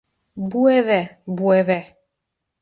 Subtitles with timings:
[0.37, 1.97] Bu eve, bu eve!